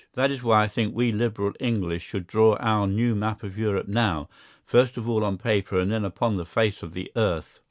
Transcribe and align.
That 0.15 0.31
is 0.31 0.41
why 0.41 0.63
I 0.63 0.67
think 0.67 0.95
we 0.95 1.11
liberal 1.11 1.53
English 1.59 2.01
should 2.01 2.25
draw 2.25 2.55
our 2.55 2.87
new 2.87 3.13
map 3.13 3.43
of 3.43 3.55
Europe 3.55 3.87
now, 3.87 4.29
first 4.65 4.97
of 4.97 5.07
all 5.07 5.23
on 5.23 5.37
paper 5.37 5.77
and 5.79 5.91
then 5.91 6.05
upon 6.05 6.37
the 6.37 6.43
face 6.47 6.81
of 6.81 6.93
the 6.93 7.11
earth. 7.15 7.59